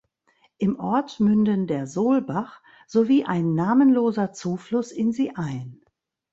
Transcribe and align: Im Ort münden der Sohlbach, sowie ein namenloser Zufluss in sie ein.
Im 0.57 0.79
Ort 0.79 1.19
münden 1.19 1.67
der 1.67 1.85
Sohlbach, 1.85 2.63
sowie 2.87 3.23
ein 3.25 3.53
namenloser 3.53 4.33
Zufluss 4.33 4.91
in 4.91 5.11
sie 5.11 5.35
ein. 5.35 5.81